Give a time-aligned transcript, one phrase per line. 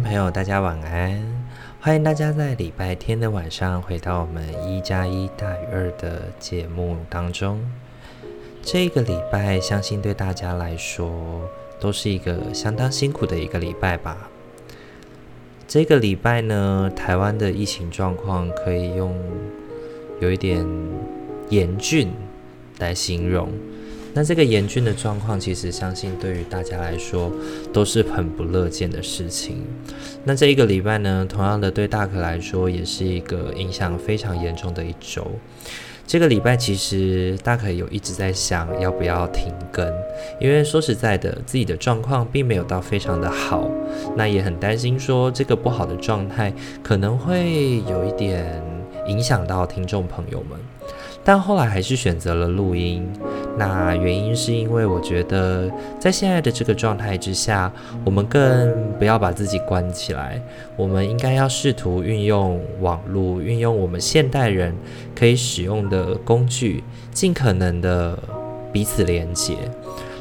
[0.00, 1.20] 朋友，大家晚安！
[1.80, 7.60] 欢迎大家在礼拜天的晚上回到我们一加一大于二的节目当中。
[8.62, 11.48] 这个礼拜，相信对大家来说
[11.80, 14.28] 都是一个相当辛苦的一个礼拜吧。
[15.66, 19.16] 这个礼拜呢，台湾的疫情状况可以用
[20.20, 20.64] 有一点
[21.48, 22.12] 严峻
[22.78, 23.50] 来形容。
[24.14, 27.30] 那这个严峻的状况，其实相信对于大家来说
[27.72, 29.62] 都是很不乐见的事情。
[30.24, 35.24] 那这一个礼拜呢，同样的对大可来说，也是一个影响非常严重的一周。
[36.06, 39.86] 这个礼拜其实大可有一直在想要不要停更，
[40.40, 43.70] 因为说实在的，自己的状况并没有到非常的好，
[44.16, 46.50] 那也很担心说这个不好的状态
[46.82, 48.62] 可能会有一点
[49.06, 50.58] 影响到听众朋友们。
[51.24, 53.06] 但后来还是选择了录音。
[53.58, 57.70] 那原因是因为我觉得，在现在的这个状态之下，
[58.04, 60.40] 我们更不要把自己关起来。
[60.76, 64.74] 我们应该要试图运用网络，运用我们现代人
[65.14, 68.18] 可以使用的工具，尽可能的
[68.72, 69.56] 彼此连接。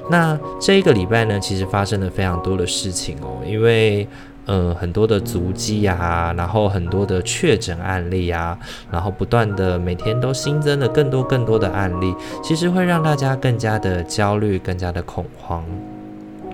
[0.09, 4.07] 那这一个礼拜呢，其实发生了非常多的事情哦，因为。
[4.47, 8.57] 嗯，很多的足迹呀，然后很多的确诊案例呀，
[8.89, 15.63] 然后不断的每天都新增了更多更多的案例，其实会让大家更加的焦虑，更加的恐慌。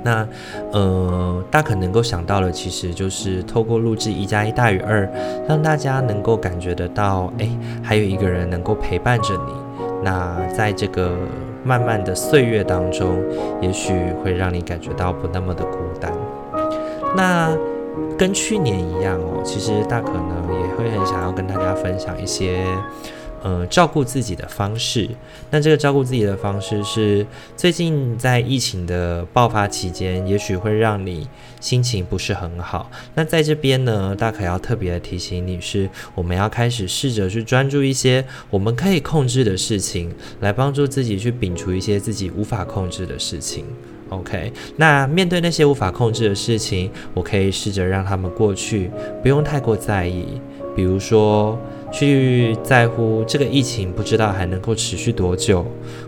[0.04, 0.28] 那，
[0.72, 5.08] 呃，大可能够想到的，其实就是透过录制一加一大于二，
[5.48, 7.48] 让大家能够感觉得到，哎，
[7.84, 9.54] 还有一个人能够陪伴着你。
[10.04, 11.16] 那在这个
[11.64, 13.24] 漫漫的岁月当中，
[13.62, 13.94] 也许
[14.24, 16.12] 会让你感觉到不那么的孤单。
[17.16, 17.56] 那。
[18.18, 22.66] 跟去年一样哦，其实大可能也会很想要跟大家分享一些，
[23.42, 25.10] 呃，照顾自己的方式。
[25.52, 27.26] 那这个照顾自己的方式是
[27.58, 31.28] 最近在疫情的爆发期间，也许会让你
[31.60, 32.90] 心情不是很好。
[33.16, 43.66] 那在这边呢，大可要特别的提醒你是，我们要开始试着去专注一些我们可以控制的事情，来帮助自己去摒除一些自己无法控制的事情。
[44.20, 48.90] OK，那面对那些无法控制的事情，我可以试着让他们过去，
[49.22, 50.26] 不用太过在意。
[50.76, 51.58] 比如说，
[51.92, 55.64] 去在乎这个疫情不知道还能够持续多久，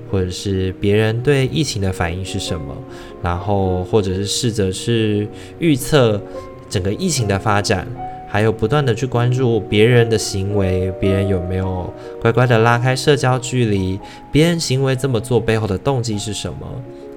[0.09, 2.75] 或者是别人对疫情的反应是什么，
[3.21, 5.27] 然后或者是试着去
[5.59, 6.19] 预测
[6.67, 7.87] 整个疫情的发展，
[8.27, 13.99] 还有不断的去关注别人的行为，别人有没有乖乖的拉开社交距离，
[14.31, 16.67] 别人行为这么做背后的动机是什么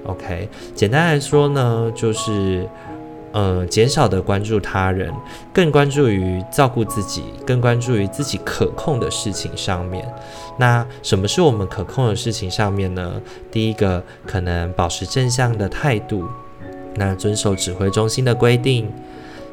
[0.05, 2.67] ？OK，简单来说呢，就是，
[3.31, 5.13] 呃，减少的关注他人，
[5.53, 10.07] 更关注于照顾自己，更关注于自己可控的事情上面。
[10.57, 13.21] 那什么是我们可控的事情上面呢？
[13.51, 16.25] 第一个，可能保持正向的态度，
[16.95, 18.91] 那遵守指挥中心的规定，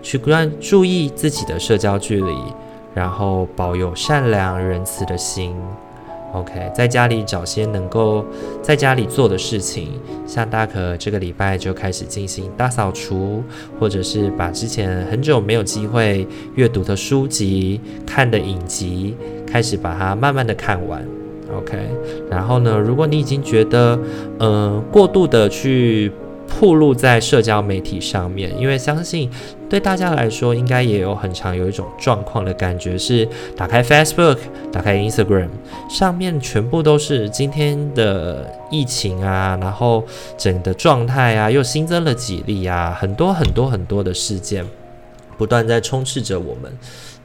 [0.02, 2.34] 去关注意自己的社交距离，
[2.94, 5.54] 然后保有善良仁慈的心。
[6.36, 8.22] OK，在家里找些能够
[8.60, 9.88] 在家里做的事情，
[10.26, 13.42] 像大可这个礼拜就开始进行大扫除，
[13.80, 19.16] 或者是把之前很久没有机会阅读的书籍、看的影集，
[19.46, 21.02] 开始把它慢慢的看完。
[21.56, 21.78] OK，
[22.30, 23.98] 然后呢，如果你已经觉得，
[24.38, 26.12] 呃，过度的去。
[26.48, 29.30] 铺露在社交媒体上面，因为相信
[29.68, 34.38] 对大家来说，应该也有很常有一种状况的感觉，是打开 Facebook、
[34.72, 35.48] 打开 Instagram，
[35.90, 40.04] 上面全部都是今天的疫情啊，然后
[40.38, 44.64] 整个状态啊，又新增了几例啊，很多很多很多的事件，
[45.36, 46.72] 不断在充斥着我们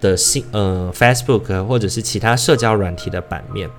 [0.01, 3.69] 的新呃 Facebook 或者是其他社交软体的版面。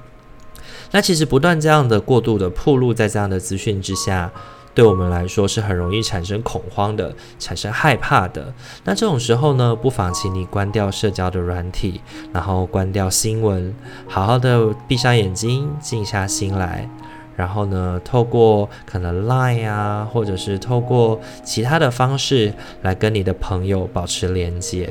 [0.93, 4.31] 那其实不断这样的过度的暴露在这样的资讯之下。
[4.75, 8.53] 对我们来说是很容易产生恐慌的，产生害怕的。
[8.85, 12.01] 那这种时候呢，不妨请你关掉社交的软体，
[12.33, 13.75] 然后关掉新闻，
[14.09, 16.89] 好好的闭上眼睛，静下心来，
[17.37, 24.89] 然后呢，透过可能 Line 啊，或者是透过其他的方式来跟你的朋友保持连接。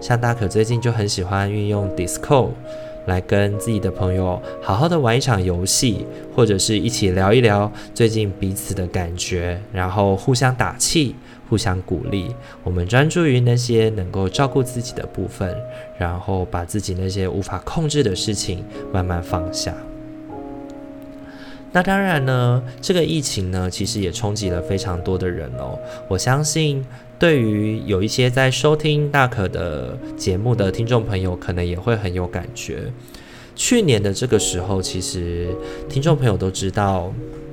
[0.00, 2.50] 像大可最近就很喜欢运用 Discord。
[3.06, 11.14] 来跟自己的朋友好好的玩一场游戏，或者是一起聊一聊最近彼此的感觉，然后互相打气，
[11.48, 12.34] 互相鼓励。
[12.62, 15.56] 我们专注于那些能够照顾自己的部分，
[15.98, 19.74] 然后把自己那些无法控制的事情慢慢放下。
[21.72, 25.78] 那当然呢，这个疫情呢，其实也冲击了非常多的人哦。
[26.06, 26.84] 我相信，
[27.18, 32.92] 对于有一些在收听大可的节目的听众朋友，可能也会很有感觉。
[33.54, 35.48] 去年的这个时候，其实
[35.88, 37.12] 听众朋友都知道，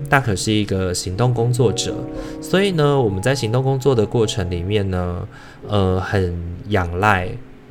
[0.09, 1.93] 大可是一个行动工作者，
[2.41, 5.27] 所以呢，我们在行动工作的过程里面呢，
[5.67, 6.33] 呃，很
[6.69, 7.29] 仰赖。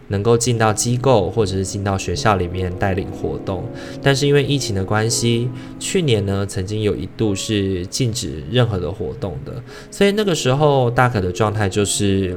[0.09, 3.65] 能够进到机构或者是进到学校里面带领活动，
[4.03, 12.37] 但是因为疫情的关系，去年呢曾经有一度是禁止任何的活动的，所以那个时候大可的状态就是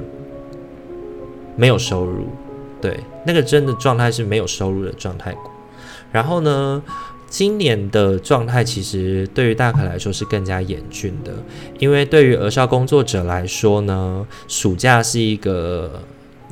[1.56, 2.26] 没有收入，
[2.82, 5.36] 对，那个真的状态是没有收入的状态。
[6.12, 6.84] 然后呢，
[7.30, 11.32] 今年的状态其实对于大可来说是更加严峻的，
[11.80, 16.04] 因为对于儿少工作者来说呢，暑假是一个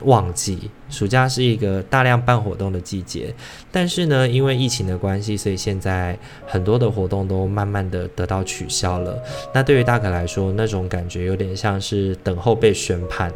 [0.04, 0.72] 旺季。
[0.90, 3.34] 暑假是一个大量办活动的季节，
[3.72, 9.18] 但是呢，因为疫情的关系，所以现在很多的活动都慢慢的得到取消了。
[9.54, 13.32] 那对于大可来说，那种感觉有点像是等候被宣判。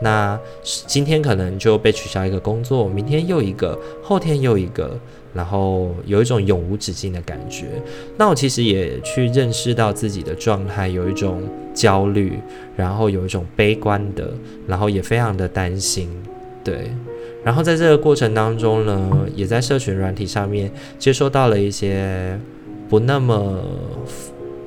[0.00, 0.38] 那
[0.86, 4.98] 今天可能就被取消一个工作，明天又一个，后天又一个。
[5.34, 7.66] 然后有一种永无止境的感觉，
[8.16, 11.42] 那我其实也去认识到自己的状态，有一种
[11.74, 12.40] 焦虑，
[12.74, 14.32] 然后有一种悲观的，
[14.66, 16.10] 然后也非常的担心，
[16.68, 16.90] 对。
[17.44, 22.38] 然后在这个过程当中呢，也在社群软体上面接收到了一些
[22.88, 23.62] 不那么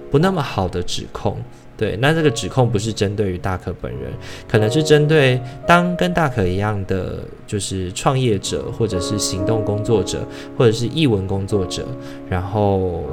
[0.09, 1.37] 不那么好的指控。
[1.77, 4.11] 对，那这个指控不是针对于大可本人，
[4.47, 10.19] 可能是针对当跟大可一样的，就是创业者，或者是行动工作者，
[10.55, 11.83] 或者是译文工作者，
[12.29, 13.03] 然后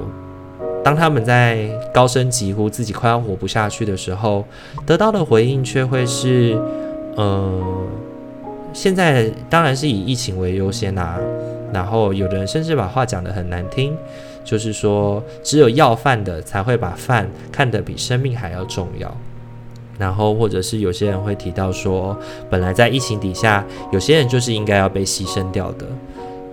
[0.85, 4.45] 当他们在高声疾呼自己快要活不下去的时候，
[4.85, 6.59] 得到的回应却会是，
[7.17, 7.63] 呃，
[8.73, 11.19] 现在当然是以疫情为优先啊，
[11.73, 13.97] 然后有的人甚至把话讲得很难听。
[14.45, 19.15] 就是说，只有要饭的才会把饭看得比生命还要重要。
[19.99, 22.19] 然后，或者是有些人会提到说，
[22.49, 23.63] 本来在疫情底下，
[23.93, 25.85] 有些人就是应该要被牺牲掉的。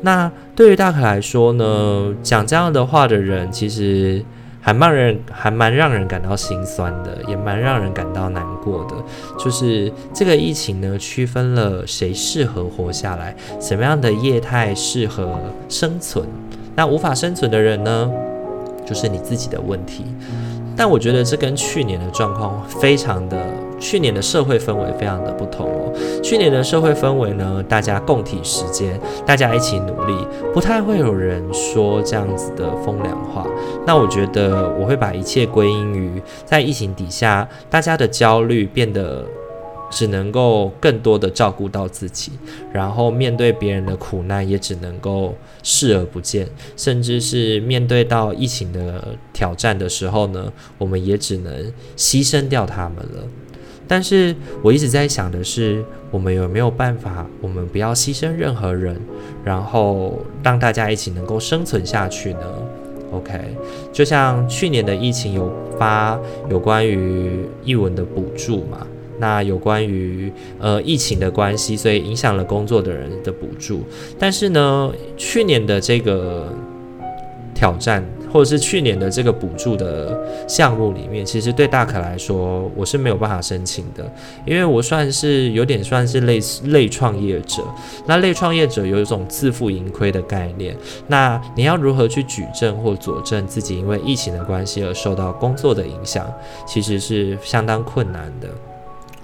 [0.02, 4.22] 那对于大可来说呢，讲这样的话的人，其实
[4.66, 8.96] 还蛮人，还蛮让人感到心酸的，也蛮让人感到难过的。
[9.38, 15.40] 就是这个疫情呢，区分了谁适合活下来，什么样的业态适合
[15.70, 16.28] 生存。
[16.76, 18.12] 那无法生存的人呢，
[18.84, 20.04] 就是你自己的问题。
[20.76, 23.38] 但我觉得这跟去年的状况非常的，
[23.80, 25.94] 去年的社会氛围非常的不同哦。
[26.24, 30.14] 去年的社会氛围呢，大家共体时间，大家一起努力，
[30.54, 33.46] 不太会有人说这样子的风凉话。
[33.86, 39.26] 那我觉得我会把一切归因于在疫情底下，大家的焦虑变得。
[39.92, 42.32] 只能够更多的照顾到自己，
[42.74, 53.24] 然后面对别人的苦难也只能够视而不见，甚至是面对到疫情的挑战的时候呢，我们也只能牺牲掉他们了。
[53.88, 59.00] 但是我一直在想的是，我们有没有办法，我们不要牺牲任何人，
[59.44, 62.42] 然后让大家一起能够生存下去呢
[63.12, 63.40] ？OK，
[63.94, 68.86] 就像去年的疫情有发有关于译文的补助嘛。
[69.18, 70.30] 那有关于
[70.60, 73.82] 呃疫情的关系，所以影响了工作的人的补助。
[74.20, 76.52] 但是呢，去年的这个
[77.54, 78.04] 挑战，
[78.36, 80.14] 或者是去年的这个补助的
[80.46, 84.04] 项目里面，其实对大可来说，我是没有办法申请的，
[84.46, 87.64] 因为我算是有点算是类类创业者。
[88.06, 90.76] 那类创业者有一种自负盈亏的概念。
[91.08, 96.30] 那你要如何去举证或佐证自己因为疫情的关系而受到工作的影响，
[96.68, 98.50] 其实是相当困难的。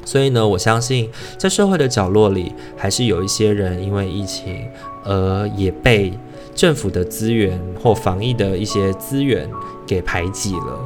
[0.05, 4.65] 所以呢，我相信在社会的角落里，还是有一些人因为疫情
[5.03, 6.13] 而也被
[6.61, 9.49] 政府的资源或防疫的一些资源
[9.83, 10.79] 给排挤了。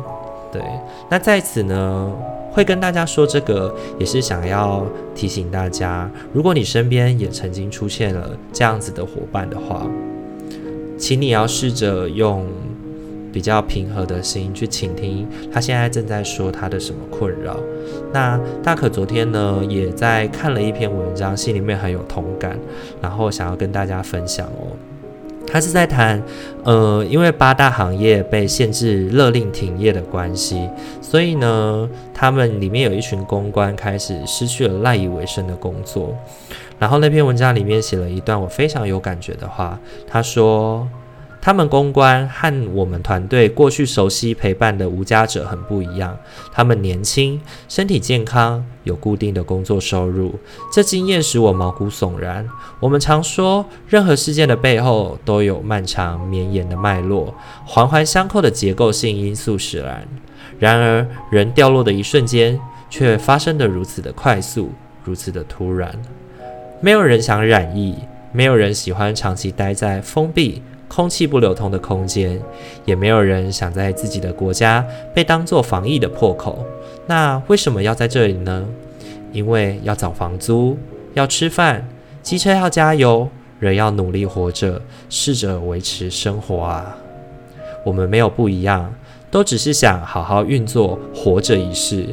[0.50, 0.62] 对，
[1.10, 2.10] 那在此呢，
[2.50, 9.86] 会跟大家说这个，也是想要提醒大家，如果你身边也曾经出现了这样子的伙伴的话，
[10.98, 12.46] 请你要试着用
[13.34, 17.58] 比较平和的心去倾听他现在正在说他的什么困扰。
[18.14, 22.58] 那大可昨天呢，也在看了一篇文章，心里面很有同感，
[23.02, 24.72] 然后想要跟大家分享哦。
[25.48, 26.22] 他是在谈，
[26.64, 30.70] 呃，因为八大行业被限制勒令停业的关系，
[31.02, 36.16] 所以呢，他们里面有一群公关开始失去了赖以为生的工作。
[36.78, 40.88] 然后那篇文章里面写了一段我非常有感觉的话，他说。
[41.46, 46.18] 他们公关和我们团队过去熟悉陪伴的无家者很不一样。
[46.52, 50.34] 他们年轻，身体健康，有固定的工作收入。
[50.74, 52.50] 这经验使我毛骨悚然。
[52.80, 57.32] 我们常说，任何事件的背后都有漫长绵延的脉络，
[57.64, 60.08] 环环相扣的结构性因素使然。
[60.58, 62.60] 然而，人掉落的一瞬间，
[62.90, 64.72] 却发生得如此的快速，
[65.04, 65.96] 如此的突然。
[66.82, 68.00] 没有人想染疫，
[68.32, 70.64] 没有人喜欢长期待在封闭、
[70.96, 72.42] 空气不流通的空间，
[72.86, 74.82] 也没有人想在自己的国家
[75.14, 76.66] 被当作防疫的破口。
[77.06, 78.66] 那为什么要在这里呢？
[79.34, 80.78] 因为要找房租，
[81.14, 81.86] 要吃饭，
[82.22, 83.28] 机车要加油，
[83.60, 86.96] 人要努力活着，试着维持生活啊。
[87.84, 88.96] 我们没有不一样，
[89.30, 92.08] 都只是想好好运作活着一世。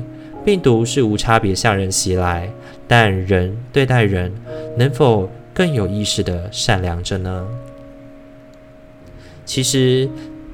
[0.45, 2.51] 病毒是无差别向人袭来。
[2.89, 4.33] 但人对待人，
[4.77, 7.47] 能否更有意识地善良着呢？
[9.45, 10.09] 其实，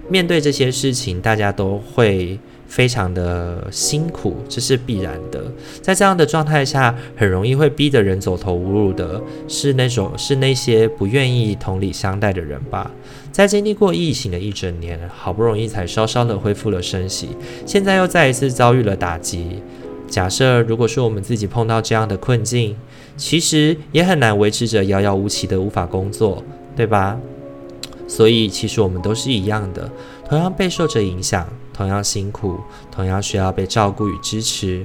[0.09, 5.45] 面对这些事情，大家都会非常的辛苦，这是必然的。
[5.81, 12.91] 在这样的状态下，很容易会逼得人走投无路的，是那种是那些不愿意同理相待的人吧。
[13.31, 17.29] 在经历过疫情的一整年，好不容易才稍稍的恢复了生息，
[17.65, 19.63] 现在又再一次遭遇了打击。
[20.09, 22.75] 假设如果说我们自己碰到这样的困境，
[23.17, 26.43] 其实也很难维持着遥遥无期的无法工作，
[26.75, 27.19] 对吧？
[28.09, 29.89] 所以其实我们都是一样的，
[30.29, 32.59] 同样备受着影响，同样辛苦，
[32.91, 34.85] 同样需要被照顾与支持。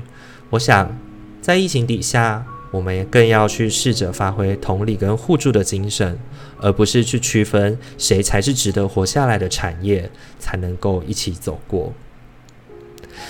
[0.52, 0.96] 我想，
[1.42, 6.20] 在疫情底下，我们也更要去试着发挥同理跟互助的精神，
[6.60, 11.94] 而不是去区分谁才是值得活下来的产业，才能够一起走过。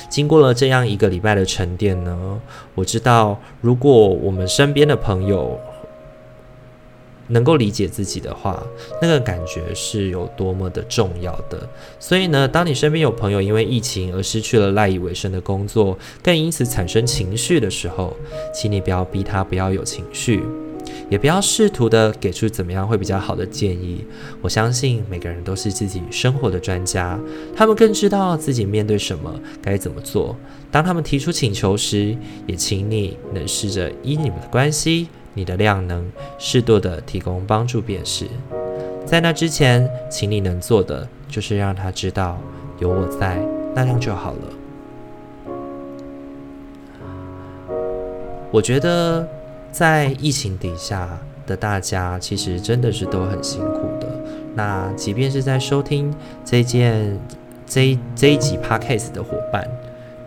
[0.10, 2.40] 经过了这样一个礼拜的沉淀呢，
[2.76, 5.60] 我知道，如果我们身边的朋友
[7.34, 8.64] 能够理解自己的话，
[9.02, 11.68] 那个感觉是有多么的重要的。
[12.00, 18.16] 所以呢，当你身边有朋友因为疫情而失去了赖以为生的工作，更因此产生情绪的时候，
[18.54, 20.44] 请你不要逼他不要有情绪。
[21.10, 24.04] 也不要试图的给出怎么样会比较好的建议。
[24.42, 27.20] 我相信每个人都是自己生活的专家，
[27.56, 30.36] 他们更知道自己面对什么该怎么做。
[30.72, 32.16] 当他们提出请求时，
[32.48, 36.06] 也请你能试着依你们的关系、你的量能，
[36.38, 38.28] 适度的提供帮助便是。
[39.06, 42.38] 在那之前，请你能做的就是让他知道
[42.80, 43.40] 有我在，
[43.76, 44.40] 那样就好了。
[48.52, 49.28] 我觉得。
[49.74, 51.10] 在疫情底下
[51.48, 54.08] 的大家，其实真的是都很辛苦的。
[54.54, 56.14] 那即便是在收听
[56.46, 57.20] 这件
[57.66, 59.68] 这这一集 Podcast 的伙伴，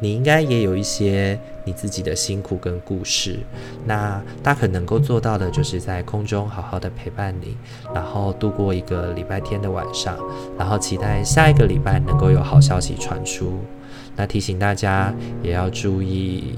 [0.07, 3.41] 你应该也有一些你自己的辛苦跟故事。
[3.87, 7.57] 那大可能够做到的，就是在空中好好的陪伴你，
[7.93, 10.17] 然后度过一个礼拜天的晚上，
[10.57, 13.59] 然后期待下一个礼拜能够有好消息传出。
[14.15, 16.55] 那提醒大家也要注意。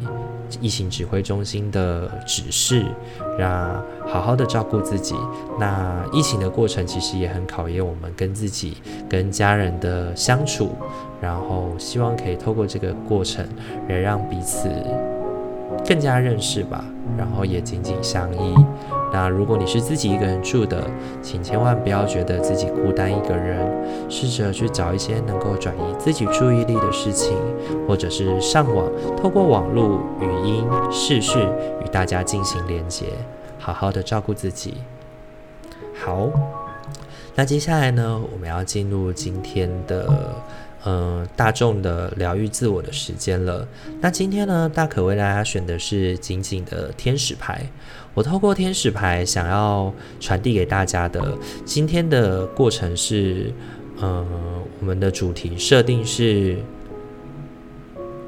[0.63, 2.87] 疫情指挥中心的指示，
[3.39, 5.15] 让好好的照顾自己。
[5.61, 8.79] 那疫情的过程其实也很考验我们跟自己、
[9.11, 10.75] 跟家人的相处。
[11.21, 13.47] 然后希望可以透过这个过程，
[13.89, 14.69] 来让彼此
[15.87, 16.85] 更加认识吧。
[17.17, 18.55] 然后也紧紧相依。
[19.11, 20.85] 那如果你是自己一个人住的，
[21.23, 23.59] 请千万不要觉得自己孤单一个人，
[24.11, 27.35] 试着去找一些能够转移自己注意力的事情，
[27.89, 31.43] 或者是上网，透过网络、语音、视讯
[31.83, 33.07] 与大家进行连接，
[33.59, 34.75] 好好的照顾自己。
[35.95, 36.29] 好，
[37.35, 40.07] 那接下来呢，我们要进入今天的。
[40.91, 43.69] 嗯，大众的疗愈自我的时间了。
[44.01, 47.61] 那今天呢，大可为大家选的是仅仅的天使牌。
[48.15, 53.53] 我透过天使牌想要传递给大家的今天的过程是，
[54.01, 54.27] 嗯，
[54.81, 56.57] 我们的主题设定是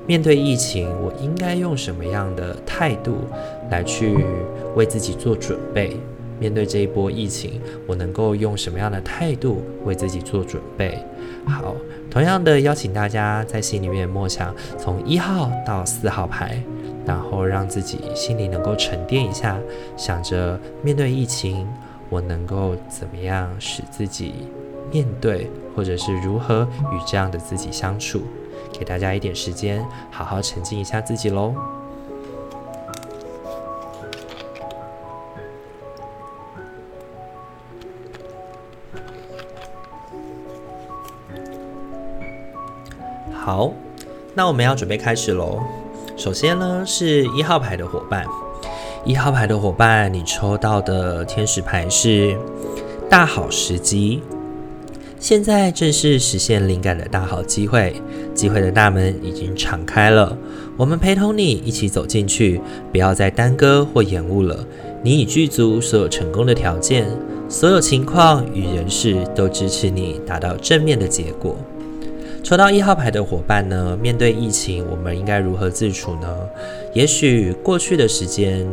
[0.07, 3.25] 面对疫情，我应该用什么样的态度
[3.71, 4.19] 来去
[4.75, 5.97] 为自己做准备？
[6.41, 10.99] 面对这一波疫情，我能够用什么样的态度为自己做准备？
[11.47, 11.77] 好，
[12.11, 16.63] 同样的邀请大家在心里面默想，从一号到四号牌，
[17.07, 19.59] 然后让自己心里能够沉淀一下，
[19.97, 21.69] 想着面对疫情，
[22.09, 24.35] 我能够怎么样使自己
[24.91, 28.23] 面对，或者是如何与这样的自己相处？
[28.73, 31.55] 给大家一点时间，好好沉浸一下自己喽。
[43.51, 43.73] 好，
[44.33, 45.59] 那我们要准备开始喽。
[46.17, 48.25] 首先呢，是一号牌的伙伴，
[49.05, 52.37] 一号牌的伙伴，你抽到的天使牌是
[53.09, 54.23] 大好时机。
[55.19, 58.01] 现在正是实现灵感的大好机会，
[58.35, 60.39] 机会的大门已经敞开了，
[60.77, 62.61] 我们陪同你一起走进去，
[62.93, 64.65] 不要再耽搁或延误了。
[65.03, 67.05] 你已具足所有成功的条件，
[67.49, 71.57] 所有情况与人事都支持你达到正面的结果。
[72.43, 76.37] 抽到一号牌的伙伴呢，面对疫情，我们应该如何自处呢？
[76.93, 78.67] 也许过去的时间，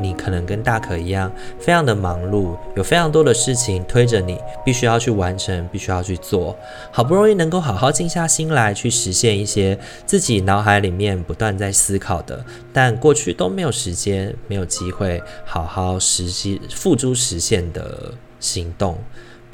[0.00, 6.54] 你可能跟大可一样，非常的忙碌，有非常多的事情推着你，必须要去完成，必须要去做。
[6.90, 18.98] 好不容易能够好好静下心来，去实现一些自己脑海里面不断在思考的，但过去都没有时间、没有机会好好实际付诸实现的行动。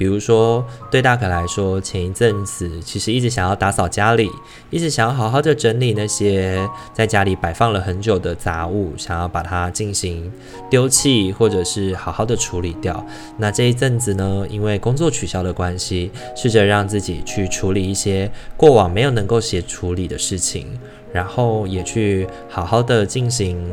[0.01, 4.27] 比如说，对大可来说，前一阵子其实一直想要打扫家里，
[4.71, 10.31] 一直想要好好的整理那些在家里摆放了很久的杂物，想要把它进行
[10.71, 13.05] 丢弃，或者是好好的处理掉。
[13.37, 20.65] 那这一阵子呢，因为工作取消的关系，试着让自己去处理一些过往没有能够写处理的事情，
[21.13, 23.71] 然后也去好好的进行。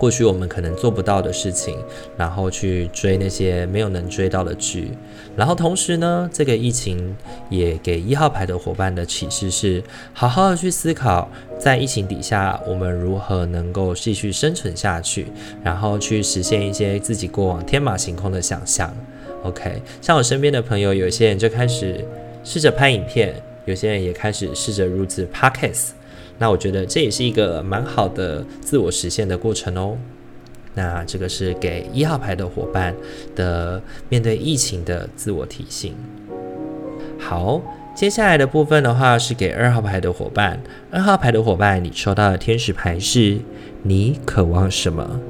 [0.00, 1.76] 过去我们可能做不到的事情，
[2.16, 4.92] 然后去追那些没有能追到的剧，
[5.36, 7.14] 然后同时呢，这个疫情
[7.50, 11.28] 也给一号牌的伙伴的启示是，好好的去思考，
[11.58, 15.26] 在疫情底下我们如何能够继续生存下去，
[15.62, 18.96] 然后去实现一些自己过往天马行空的想象。
[19.42, 22.02] OK，像我身边的朋友，有些人就开始
[22.42, 23.34] 试着拍影片，
[23.66, 25.90] 有些人也开始试着录制 Podcast。
[26.40, 29.96] 那我觉得这也是一个蛮好的自我实现的过程哦。
[30.74, 32.94] 那这个是给一号牌的伙伴
[33.36, 35.94] 的面对疫情的自我提醒。
[37.18, 37.60] 好，
[37.94, 40.58] 接下来的部分的话是给二号牌的伙伴。
[40.90, 43.38] 二号牌的伙伴，你抽到的天使牌是
[43.82, 45.20] 你渴望什么？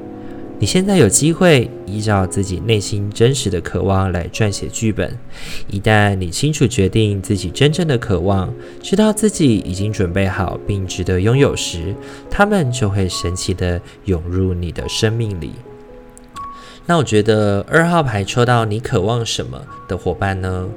[0.61, 5.19] 你现在有机会依照自己内心真实的渴望来撰写剧本。
[5.71, 8.53] 一旦你清楚决定自己真正的渴望，
[8.83, 11.95] 知道自己已经准备好并值得拥有时，
[12.29, 15.53] 他们就会神奇的涌入你的生命里。
[16.91, 20.69] 那我觉得二号牌抽到你渴望什么的伙伴呢？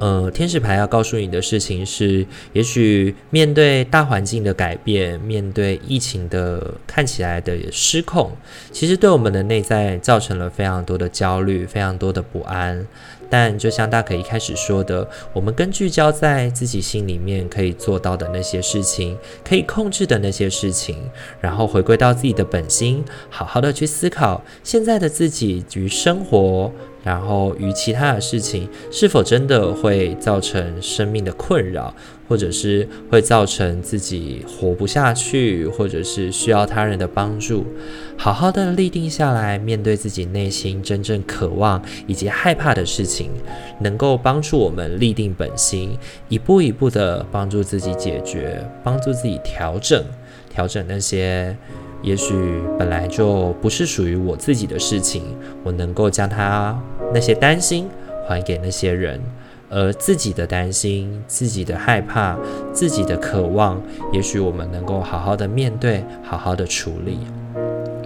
[0.00, 8.32] 呃，天使牌要告诉你的事情是，也许面对大环境的改变，面对疫情的看起来的失控，
[8.72, 12.84] 其实对我们的内在造成了非常多的焦虑，非常多的不安。
[13.30, 20.98] 但就像大可一开始说的，我们更聚焦在自己心里面可以做到的那些事情，可以控制的那些事情，
[21.40, 26.72] 然后回归到自己的本心，好好的去思考现在的自己与生活。
[27.02, 31.94] 然后与其他的事情是否真的会造成生命的困扰，
[32.28, 37.64] 或者是会造成自己活不下去，或者是需要他人的帮助，
[38.16, 43.30] 好好的立定下来，面对自己内心真正渴望以及害怕的事情，
[43.80, 45.96] 能够帮助我们立定本心，
[46.28, 50.04] 一步一步的帮助自己解决，帮助自己调整，
[50.48, 51.56] 调整那些。
[52.02, 52.34] 也许
[52.78, 55.22] 本来就不是属于我自己的事情，
[55.62, 56.78] 我能够将他
[57.12, 57.88] 那些担心
[58.26, 59.20] 还给那些人，
[59.68, 62.36] 而自己的担心、自己的害怕、
[62.72, 63.80] 自己的渴望，
[64.12, 67.18] 也许我们能够好好的面对，好好的处理。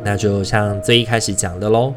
[0.04, 1.94] 那就像最一开始讲的喽，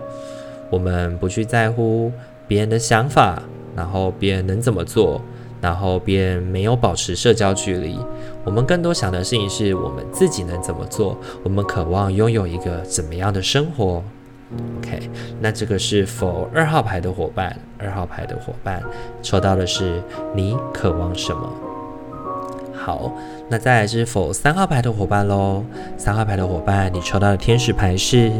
[0.69, 2.11] 我们不去在乎
[2.47, 3.41] 别人的想法，
[3.75, 5.21] 然后别人能怎么做。
[5.59, 7.97] 然后别人没有保持社交距离，
[8.47, 14.01] 我们更多想的事情是我们自己能怎么做，我们渴望拥有一个怎么样的生活。
[14.79, 15.09] OK，
[15.41, 18.81] 那这个是 for 二号牌的伙伴，二号牌的伙伴
[19.21, 20.01] 抽到的是
[20.33, 21.49] 你渴望什么？
[22.73, 23.11] 好，
[23.49, 25.61] 那再来是 for 三号牌的伙伴喽，
[25.97, 28.31] 三号牌的伙伴，你抽到的天使牌是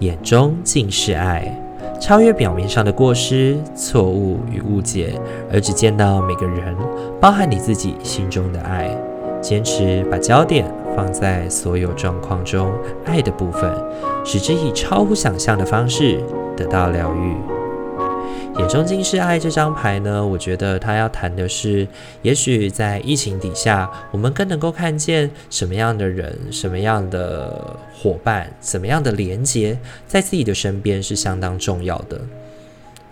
[0.00, 1.56] 眼中尽是爱。
[2.00, 5.14] 超越表面上的过失、错误与误解，
[5.52, 6.76] 而只见到每个人，
[7.20, 8.90] 包含你自己心中的爱。
[9.42, 10.64] 坚持把焦点
[10.96, 12.72] 放在所有状况中
[13.04, 13.70] 爱的部分，
[14.24, 16.18] 使之以超乎想象的方式
[16.56, 17.36] 得到疗愈。
[18.58, 21.88] 眼中尽是爱这张牌呢，我觉得它要谈的是，
[22.20, 32.20] 也许在疫情底下，我们更能够看见什么样的人、什么样的伙伴、怎么样的连接，在自己的身边是相当重要的。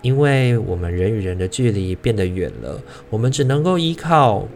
[0.03, 4.47] 因为我们人与人的距离变得远了，我们只能够依靠，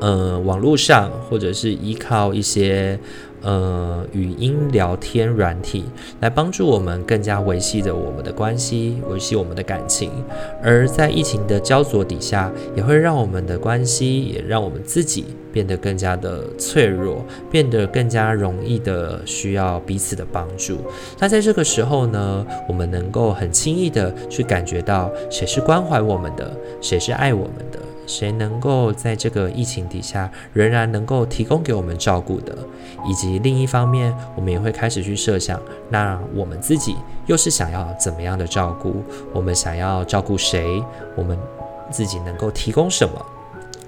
[0.00, 2.98] 呃，网络上或者是依靠一些。
[3.46, 5.84] 呃语音聊天软体，
[6.20, 10.10] 来帮助我们更加维系着我们的关系，维系我们的感情。
[10.62, 20.78] 而在疫情的焦灼底下，也会让我们的关系，也让我们自己变得更加的脆弱，变得更加容易的需要彼此的帮助。
[21.18, 27.78] 那在这个时候呢，我们能够很轻易的去感觉到谁是关怀我们的，谁是爱我们的。
[28.06, 32.56] 谁能够在这个疫情底下仍然能够提供给我们照顾的，
[33.06, 39.02] 以及另一方面，我们也会开始去设想，那我们自己又是想要怎么样的照顾？
[39.32, 40.82] 我们想要照顾谁？
[41.16, 41.38] 我们
[41.90, 43.26] 自己能够提供什么？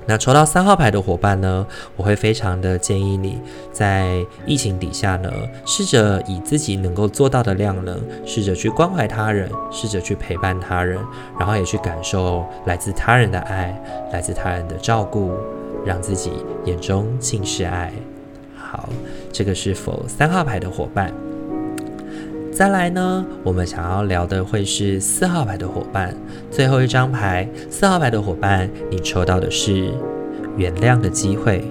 [0.09, 1.67] 那抽到三号牌的伙伴呢，
[1.97, 3.41] 我会非常的建议你
[3.73, 5.33] 在疫情底下呢，
[5.67, 10.99] 试着以自己能够做到的量能，试着去关怀他人，试着去陪伴他人，
[11.39, 13.77] 然后也去感受来自他人的爱，
[14.13, 15.33] 来自他人的照顾，
[15.85, 16.31] 让自己
[16.65, 17.93] 眼中尽是爱。
[18.57, 18.89] 好，
[19.33, 21.13] 这个是否三号牌的伙伴？
[22.57, 26.17] 再来呢，我们想要聊的会是四号牌的伙伴。
[26.51, 29.93] 最后一张牌，四号牌的伙伴，你抽到的是
[30.57, 31.63] 原谅的机会。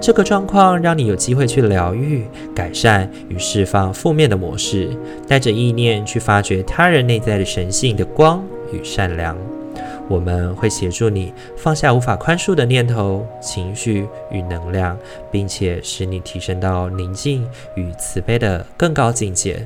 [0.00, 4.90] 这个状况让你有机会去疗愈、改善与释放负面的模式，
[5.28, 9.38] 带着意念去发掘他人内在的神性的光与善良。
[10.08, 14.98] 我们会协助你放下无法宽恕的念头、情绪与能量，
[15.30, 17.46] 并且使你提升到宁静
[17.76, 19.64] 与慈悲的更高境界。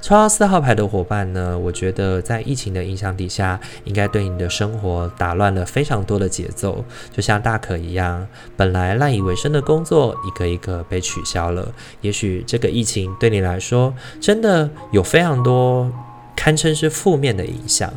[0.00, 11.68] 抽到四号牌的伙伴呢，我觉得在疫情的影响底下，应该对你的生活打乱了非常多的节奏，就像大可一样，本来赖以为生的工作一个一个被取消了。
[12.00, 15.90] 也许这个疫情对你来说，真的有非常多
[16.36, 17.92] 堪称是负面的影响。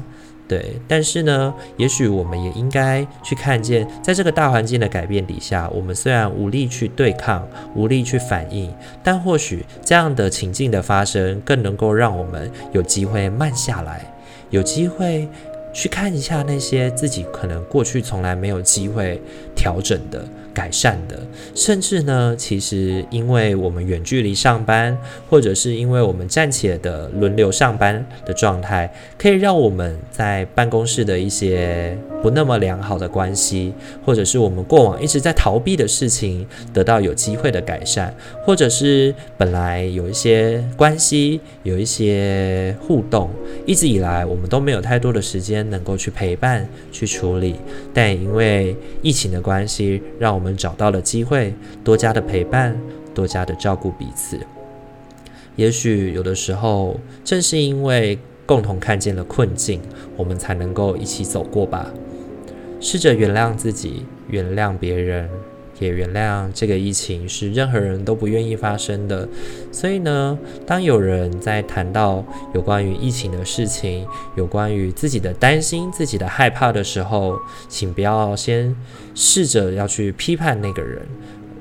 [0.51, 8.69] 对，但是呢，也许我们也应该去看见，在这个大环境的改变底下，我们虽然无力去对抗，无力去反应，
[9.01, 14.13] 但或许这样的情境的发生，更能够让我们有机会慢下来，
[14.49, 15.25] 有机会
[15.71, 19.21] 去看一下那些自己可能过去从来没有机会
[19.55, 20.21] 调整的。
[20.53, 21.19] 改善的，
[21.55, 24.97] 甚至呢，其实因为我们远距离上班，
[25.29, 33.73] 或者是因为我们暂且的轮流上班的状态，可以让我们在办公室的一些不那么良好的关系，
[34.05, 38.13] 或者是我们过往一直在逃避的事情，得到有机会的改善，
[38.45, 43.29] 或者是本来有一些关系，有一些互动，
[43.65, 47.55] 一直以来我们都没有太多的时间能够去陪伴、去处理，
[47.93, 52.75] 但因为疫情的关系，让我们找到了机会，多加的陪伴，
[53.13, 54.39] 多加的照顾彼此。
[55.55, 59.79] 也许有的时候，正是因为共同看见了困境，
[60.17, 61.93] 我们才能够一起走过吧。
[62.79, 65.29] 试着原谅自己，原谅别人。
[65.81, 69.27] 也原谅这个疫情是任何人都不愿意发生的，
[69.71, 77.35] 所以呢，当有人在谈到有关于疫情的事情，有关于自己的担心、自己的害怕的时候，
[77.67, 78.75] 请不要先
[79.15, 81.01] 试着要去批判那个人，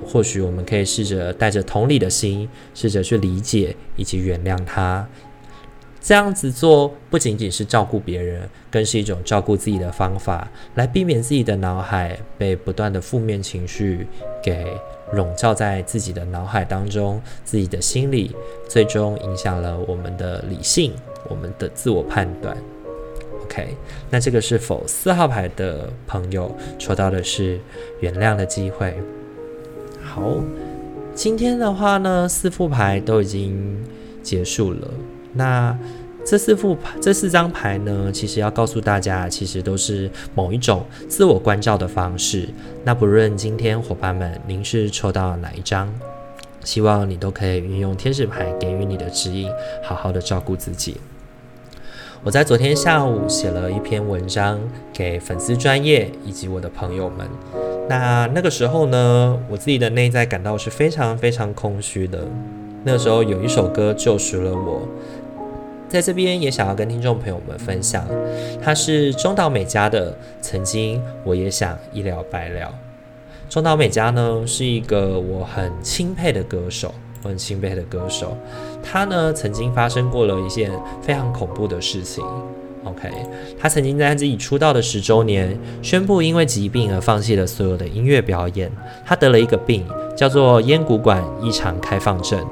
[0.04, 5.08] 或许我们可以试着带着同理的心，试着去理解以及原谅他。
[6.00, 14.06] 这样子做不仅仅是照顾别人，更是一种照顾自己的方法，来避免自己的脑海被不断的负面情绪
[14.42, 14.66] 给
[15.12, 18.34] 笼罩在自己的脑海当中，自己的心里，
[18.66, 20.94] 最终影响了我们的理性，
[21.28, 22.56] 我们的自我判断。
[23.42, 23.76] OK，
[24.08, 27.60] 那这个是否四号牌的朋友抽到的是
[28.00, 28.96] 原谅的机会？
[30.02, 30.36] 好，
[31.14, 33.84] 今天的话呢，四副牌都已经
[34.22, 34.88] 结束了。
[35.32, 35.76] 那
[36.24, 42.48] 这四副牌，这四张牌呢，其实要告诉大家，其实都是某一种自我关照的方式。
[42.84, 45.92] 那不论今天伙伴们您是抽到哪一张，
[46.62, 49.48] 希望你都可以运用天使牌给予你的指引，
[49.82, 50.98] 好好的照顾自己。
[52.22, 54.60] 我在昨天下午写了一篇文章
[54.92, 57.26] 给粉丝专业以及我的朋友们。
[57.88, 62.28] 那那个时候呢，我自己的内在感到是非常非常空虚的。
[62.84, 64.86] 那时候有一首歌救赎了我，
[65.90, 68.06] 在这边也想要跟听众朋友们分享，
[68.62, 70.16] 他是中岛美嘉的。
[70.40, 72.72] 曾经我也想一了百了。
[73.48, 78.36] 中岛美嘉呢是一个我很钦佩的歌手，我很钦佩的歌手。
[78.80, 80.70] 他呢曾经发生过了一件
[81.02, 82.24] 非常恐怖的事情。
[82.84, 83.10] OK，
[83.58, 88.70] 他曾经在自己出道的十周年宣布因为疾病而放弃了所有的音乐表演。
[89.04, 89.84] 他得了一个病，
[90.16, 92.46] 叫做咽鼓管异常开放症。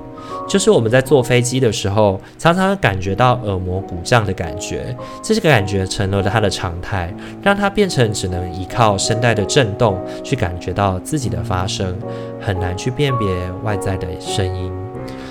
[0.49, 11.95] 就是我们在坐飞机的时候，常常感觉到耳膜鼓胀的感觉，这个感觉成了他的常态，让他变成只能依靠声带的震动去感觉到自己的发声，
[12.41, 13.29] 很难去辨别
[13.63, 14.73] 外在的声音。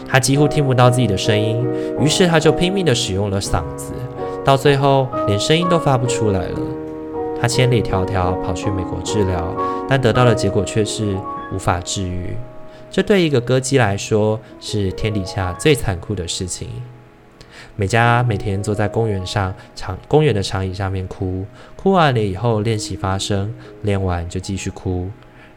[0.08, 1.68] 他几乎听不到自己的声音，
[2.00, 3.92] 于是他就拼命地使用了嗓子，
[4.46, 6.60] 到最后连声音都发不出来了。
[7.42, 9.54] 他千里迢迢跑去美国治疗，
[9.90, 11.18] 但得到的结果却是
[11.54, 12.38] 无法治愈。
[12.90, 16.70] 这对一个歌姬来说是天底下最残酷的事情。
[17.76, 21.46] 美嘉每天坐在公园上长公园的长椅上面哭，
[21.76, 25.10] 哭完了以后练习发声，练完就继续哭。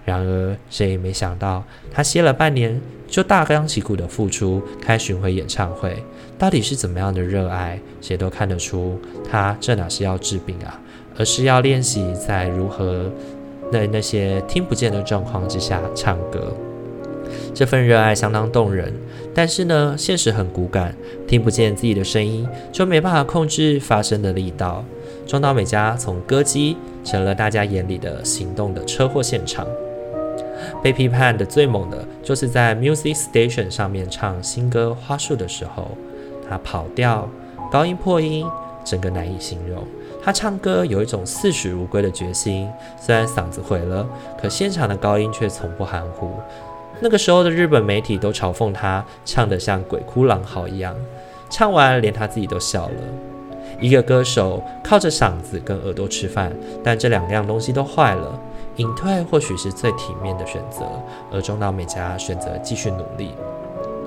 [0.04, 6.02] 然而谁也没想到，她歇了半年就大张旗鼓的复出，开巡回演唱会。
[6.38, 7.78] 到底是怎么样的热爱？
[8.00, 8.98] 谁都看得出，
[9.30, 10.80] 她这哪是要治病啊，
[11.16, 13.10] 而是要练习在如何
[13.70, 16.54] 在那些听不见的状况之下唱歌。
[17.52, 18.92] 这份热爱相当动人，
[19.34, 20.94] 但是呢，现实很骨感，
[21.26, 24.84] 听不见自己的声音，就没办法控制发声的力道。
[25.26, 29.66] 中岛美嘉从歌姬成了大家眼里的行动的车祸现场。
[30.82, 35.90] 被批判的最猛的，就是在 Music Station 上面唱新歌《花束》的时候，
[36.48, 37.28] 他跑调、
[37.70, 38.46] 高音破音，
[38.84, 39.84] 整个难以形容。
[40.22, 42.68] 他唱歌有一种视死如归的决心，
[43.00, 44.06] 虽然嗓子毁了，
[44.40, 46.30] 可现场的高音却从不含糊。
[47.00, 50.94] 那个时候的日本媒体都嘲讽他唱得像鬼哭狼嚎一样，
[51.48, 52.94] 唱完连他自己都笑了。
[53.80, 56.52] 一个歌手靠着嗓子跟耳朵吃饭，
[56.84, 58.38] 但这两样东西都坏了，
[58.76, 60.84] 隐退或许是最体面的选择。
[61.32, 63.30] 而中岛美嘉选择继续努力，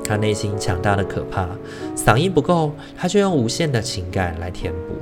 [0.06, 1.47] 他内心强大的可怕，
[1.95, 4.93] 嗓音不够，他就用无限的情感来填补。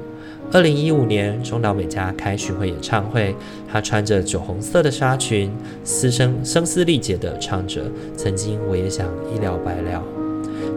[0.53, 3.33] 二零一五年，中岛美嘉开巡回演唱会，
[3.71, 5.49] 她穿着酒红色的纱裙，
[5.85, 7.83] 嘶声声嘶力竭地唱着
[8.17, 10.03] ：“曾经我也想一了百了。”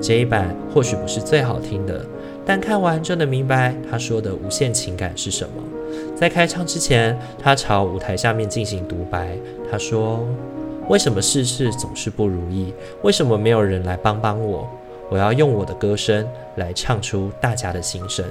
[0.01, 2.07] 这一版或许不是最好听的，
[2.47, 5.61] 但看完就能明白她说的无限情感是什么。
[6.15, 9.37] 在开唱之前，她朝舞台下面进行独白，
[9.69, 10.25] 她说
[10.89, 12.73] ：“为什么事事总是不如意？
[13.03, 14.69] 为什么没有人来帮帮我？
[15.11, 18.25] 我要用我的歌声来唱出大家的心声。”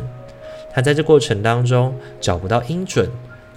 [0.74, 3.10] 他在这过程当中找不到音准，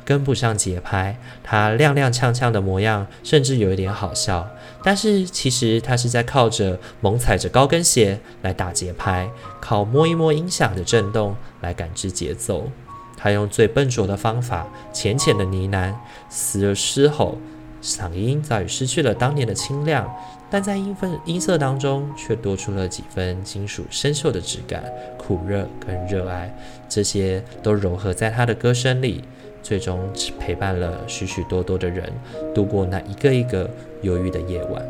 [0.05, 4.49] 跟不上节拍，他踉踉跄跄的模样甚至有一点好笑。
[4.85, 9.29] 但是其实他是在靠着猛踩着高跟鞋来打节拍，
[9.61, 12.71] 靠摸一摸音响的震动来感知节奏。
[13.17, 15.95] 他用最笨拙的方法，浅浅的呢喃，
[16.31, 17.39] 时而嘶吼，
[17.83, 20.09] 嗓音早已失去了当年的清亮。
[20.49, 24.85] 但在音分音色当中，却多出了几分金属生锈的质感，
[25.19, 26.55] 苦热跟热爱，
[26.89, 29.23] 这些都融合在他的歌声里，
[29.63, 30.01] 最终
[30.39, 32.13] 陪伴了许许多多的人
[32.55, 33.69] 度过那一个一个
[34.03, 34.83] 忧郁的夜晚。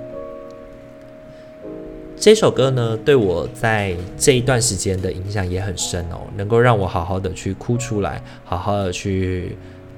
[2.16, 9.56] 这首歌呢，对我在这一段时间的影响也很深哦，能够让我好好的去哭出来，好好的去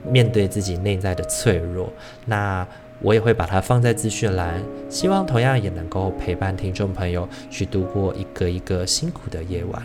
[0.09, 1.93] 面对自己内在的脆弱。
[2.27, 2.67] 那。
[3.01, 9.81] 我也会把它放在资讯栏，希望同样也能够陪伴听众朋友去度过一个一个辛苦的夜晚。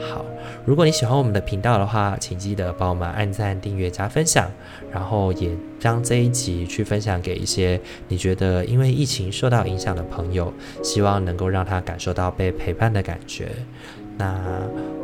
[0.00, 0.24] 好，
[0.64, 4.50] 如果你喜欢我们的频道的话，请记得帮我们按赞、订阅、加分享，
[4.92, 13.48] 然后也将这一集去分享给一些你觉得因为疫情受到影响的朋友，希望能够让他感受到被陪伴的感觉。
[14.16, 14.36] 那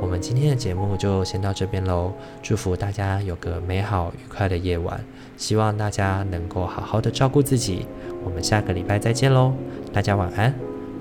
[0.00, 5.00] 我们今天的节目就先到这边喽，祝福大家有个美好愉快的夜晚，
[5.36, 7.86] 希望大家能够好好的照顾自己，
[8.24, 9.52] 我们下个礼拜再见喽，
[9.92, 10.52] 大家晚安，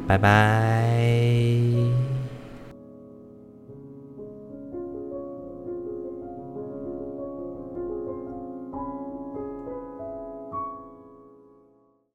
[0.07, 1.62] 拜拜。